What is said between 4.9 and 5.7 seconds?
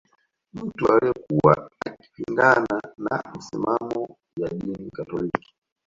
katoliki